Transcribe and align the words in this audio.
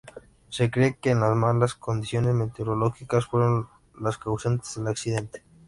Se 0.49 0.71
cree 0.71 0.97
que 0.99 1.13
las 1.13 1.35
malas 1.35 1.75
condiciones 1.75 2.33
meteorológicas 2.33 3.27
fueron 3.27 3.67
las 3.99 4.17
causantes 4.17 4.73
del 4.73 4.87
accidente. 4.87 5.43